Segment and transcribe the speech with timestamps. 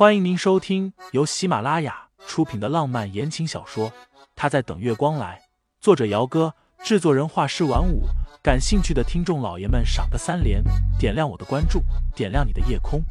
[0.00, 3.90] 欢迎您收听由喜马拉雅出品的浪漫言情小说
[4.34, 5.38] 《他在等月光来》，
[5.78, 8.04] 作者：姚哥，制作人：画师晚舞。
[8.42, 10.64] 感兴趣的听众老爷们，赏个三连，
[10.98, 11.82] 点亮我的关注，
[12.16, 13.02] 点亮你的夜空。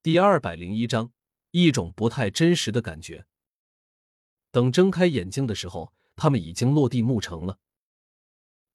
[0.00, 1.10] 第二百零一章，
[1.50, 3.24] 一种不太真实的感觉。
[4.52, 7.58] 等睁开眼睛的时候，他们已经落地牧城了。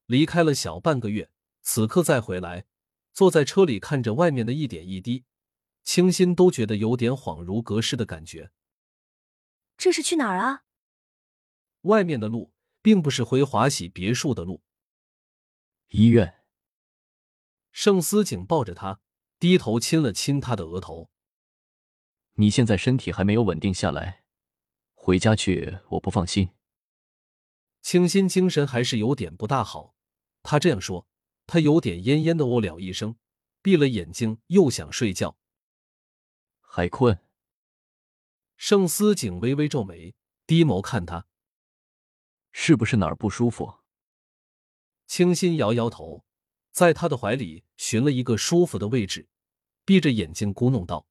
[0.08, 1.30] 离开了小半个月，
[1.62, 2.66] 此刻再回来，
[3.13, 5.26] 坐在车里看着外面的一点一滴，
[5.84, 8.52] 清新都觉得有点恍如隔世的感觉。
[9.78, 10.64] 这是去哪儿啊？
[11.81, 14.64] 外面的路并不是回华喜别墅的路。
[15.90, 16.36] 医院。
[17.72, 19.02] 盛思景抱着他，
[19.38, 21.12] 低头亲了亲他的额头。
[22.36, 24.23] 你现在身体还没有稳定下来，
[24.94, 26.52] 回家去我不放心。
[27.81, 29.97] 清新精神还是有点不大好。
[30.50, 31.06] 他这样说，
[31.46, 33.18] 他有点恹恹的哦了一声，
[33.62, 35.38] 闭了眼睛，又想睡觉。
[36.62, 37.20] 还困？
[38.56, 41.28] 盛思景微微皱眉，低眸看他，
[42.54, 43.80] 是不是哪儿不舒服？
[45.06, 46.23] 清新摇摇头，
[46.72, 49.28] 在他的怀里寻了一个舒服的位置，
[49.84, 51.06] 闭着眼睛咕哝道：“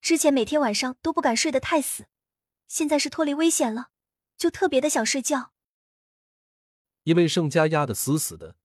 [0.00, 2.06] 之前每天晚上都不敢睡得太死，
[2.66, 3.90] 现在是脱离危险了，
[4.38, 5.52] 就特别的想睡觉。”
[7.06, 8.56] 因为盛家压得死死的，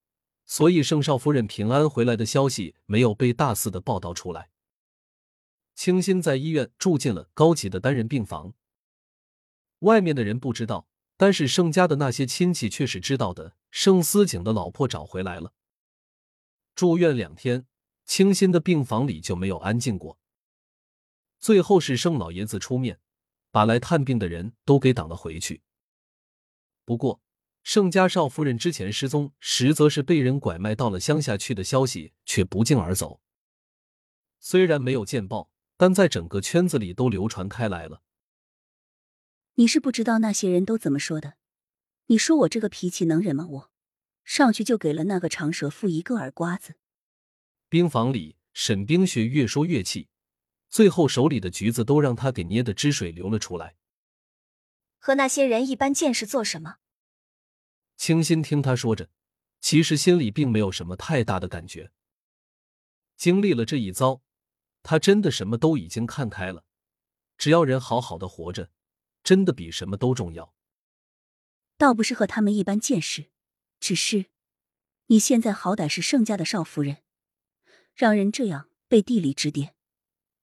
[0.47, 4.49] 所以盛少夫人平安回来的消息没有被大肆的报道出来。
[5.75, 8.55] 清新在医院住进了高级的单人病房，
[9.79, 13.55] 外面的人不知道，但是盛家的那些亲戚却是知道的。
[13.69, 15.53] 盛思景的老婆找回来了。
[16.73, 17.67] 住院两天，
[18.05, 20.17] 清新的病房里就没有安静过。
[21.39, 22.99] 最后是盛老爷子出面，
[23.51, 25.61] 把来探病的人都给挡了回去。
[26.83, 27.21] 不过。
[27.63, 33.21] 盛家少夫人之前失踪，实则是被人拐卖到了乡下去的消息却不胫而走。
[34.39, 38.01] 虽然没有见报，但在整个圈子里都流传开来了。
[39.55, 41.35] 你是不知道那些人都怎么说的。
[42.07, 43.45] 你说我这个脾气能忍吗？
[43.47, 43.71] 我
[44.23, 46.75] 上去就给了那个长舌妇一个耳刮子。
[47.69, 50.09] 病房里，沈冰雪越说越气，
[50.67, 53.75] 最后手里的橘子都让他给捏的汁水流了出来。
[54.97, 56.77] 和那些人一般见识做什么？
[58.01, 59.11] 清新听他说着，
[59.59, 61.91] 其实心里并没有什么太大的感觉。
[63.15, 64.23] 经历了这一遭，
[64.81, 66.65] 他真的什么都已经看开了。
[67.37, 68.71] 只要人好好的活着，
[69.23, 70.55] 真的比什么都重要。
[71.77, 73.29] 倒不是和他们一般见识，
[73.79, 74.25] 只是
[75.05, 77.03] 你现在好歹是盛家的少夫人，
[77.93, 79.75] 让人这样背地里指点，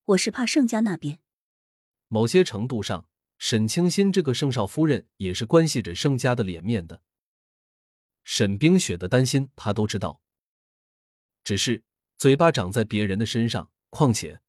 [0.04, 1.18] 我是怕盛家那边。
[2.06, 7.02] 某些程度上，沈清新这个盛少夫人也是关系着盛家的脸面的。
[8.30, 10.20] 沈冰雪的担心，他都知道。
[11.44, 11.82] 只是
[12.18, 14.42] 嘴巴长在别人的身上，况且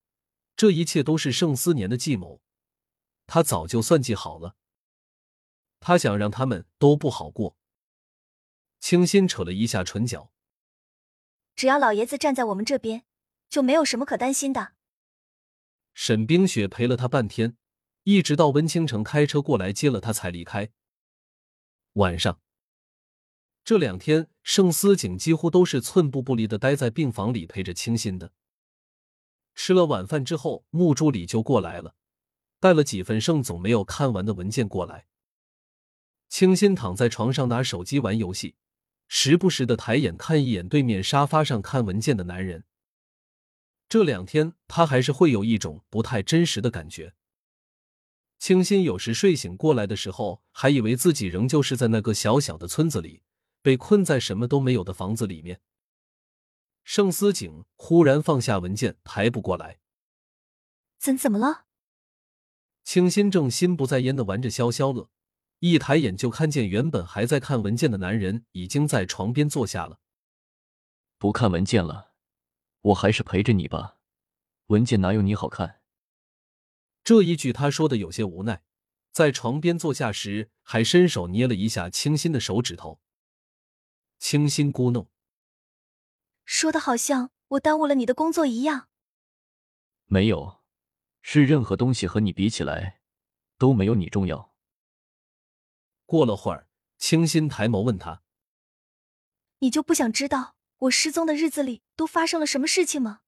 [0.58, 2.42] 这一切都是盛思年的计谋，
[3.26, 4.58] 他早就算计好了。
[5.80, 7.58] 他想让他们都不好过。
[8.82, 10.34] 清新扯了一下唇角，
[11.56, 13.06] 只要老爷子站在我们这边，
[13.48, 14.74] 就没有什么可担心的。
[15.94, 17.56] 沈冰雪陪了他半天，
[18.04, 20.70] 一直到温倾城开车过来接了他才离开。
[21.94, 22.42] 晚上。
[23.64, 28.32] 这两天，盛思景几乎都是寸步不离的待在病房里陪着清新的。
[29.54, 31.96] 吃了晚饭之后，穆助理就过来了，
[32.60, 35.06] 带了几份盛总没有看完的文件过来。
[36.30, 38.56] 清新躺在床上拿手机玩游戏，
[39.08, 42.64] 时不时的抬眼看一眼对面沙发上看文件的男人。
[43.88, 47.14] 这两天，他还是会有一种不太真实的感觉。
[48.38, 53.22] 清新有时睡醒过来的时候，还以为自己仍旧是在那个小小的村子里。
[53.62, 55.62] 被困在什么都没有的房子里面，
[56.84, 59.80] 盛思景忽然放下文件，抬不过来。
[60.98, 61.66] 怎怎么了？
[62.84, 65.10] 清新正心不在焉的玩着消消乐，
[65.60, 70.00] 一抬眼就看见原本还在看文件的男人已经在床边坐下了。
[71.18, 72.14] 不看文件了，
[72.82, 73.98] 我还是陪着你吧。
[74.68, 75.82] 文件哪有你好看？
[77.04, 78.64] 这一句他说的有些无奈，
[79.12, 83.02] 在床边坐下时还伸手捏了一下清新的手指头。
[84.20, 85.08] 清新咕哝，
[86.46, 88.90] 说的好像我耽误了你的工作一样。
[90.06, 90.62] 没有，
[91.22, 93.02] 是任何东西和你比起来
[93.58, 94.54] 都没有你重要。
[96.06, 96.68] 过了会儿，
[96.98, 98.22] 清新抬眸问他
[99.60, 103.22] ：“你就不想知道我失踪的日子里都发生了什么事情吗？”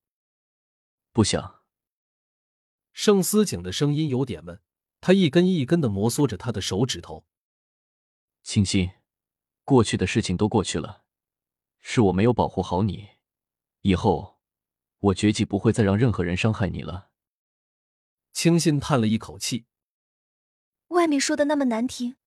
[1.13, 1.63] 不想。
[2.91, 4.61] 盛思景的声音有点闷，
[4.99, 7.25] 他一根一根的摩挲着他的手指头。
[8.43, 8.91] 清新。
[9.71, 11.05] 过去的事情都过去了，
[11.79, 13.11] 是我没有保护好你。
[13.83, 14.37] 以后，
[14.99, 17.09] 我决计不会再让任何人伤害你了。
[18.33, 19.67] 清新叹了一口气，
[20.89, 22.17] 外面说的那么难听，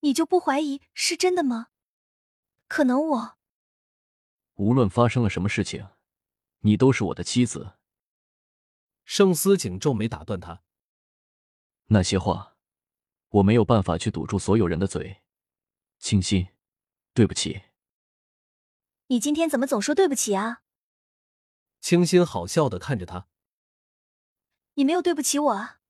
[0.00, 1.68] 你就不怀疑是真的吗？
[2.66, 3.36] 可能我……
[4.54, 5.90] 无论发生了什么事情，
[6.60, 7.74] 你都是我的妻子。
[9.04, 10.62] 盛思景皱眉打断他
[11.92, 12.56] ：“那些话，
[13.28, 15.20] 我没有办法去堵住所有人的嘴。
[15.98, 16.48] 清新，
[17.16, 17.62] 对不起。
[19.06, 20.60] 你今天怎么总说对不起啊？”
[21.80, 23.26] 清新好笑的看着他
[24.74, 25.80] ：“你没有对不起我啊。”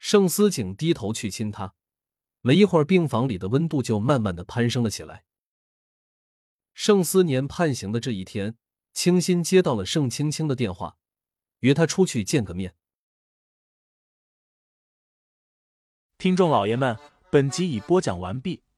[0.00, 1.76] 盛思景低头去亲他，
[2.40, 5.24] 没一会儿，病房里的温度就慢慢的攀升了起来。
[6.74, 8.58] 盛思年判刑的这一天，
[8.92, 10.98] 清新接到了盛青青的电话，
[11.60, 12.76] 约他出去见个面。
[16.16, 16.98] 听众老爷们，
[17.30, 18.64] 本集已播讲完毕，